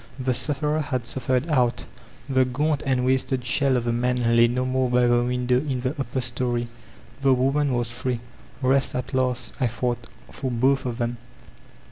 [0.17, 1.85] The sufferer had ''suffered ouf*;
[2.27, 5.81] the gaunt and wasted shell of the man lay no more by the window in
[5.81, 6.67] the upper story.
[7.21, 8.19] The woman was free.
[8.63, 11.17] 'Kest at last,*' I thought, ''for both of them.